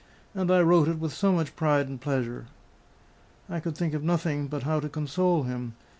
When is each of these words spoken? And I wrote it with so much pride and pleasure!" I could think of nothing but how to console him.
And 0.33 0.49
I 0.49 0.61
wrote 0.61 0.87
it 0.87 0.97
with 0.97 1.13
so 1.13 1.31
much 1.31 1.55
pride 1.55 1.87
and 1.87 2.01
pleasure!" 2.01 2.47
I 3.47 3.59
could 3.59 3.77
think 3.77 3.93
of 3.93 4.01
nothing 4.01 4.47
but 4.47 4.63
how 4.63 4.79
to 4.79 4.89
console 4.89 5.43
him. 5.43 5.75